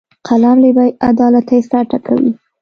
قلم 0.27 0.57
له 0.63 0.69
بیعدالتۍ 0.77 1.59
سر 1.69 1.83
ټکوي 1.89 2.31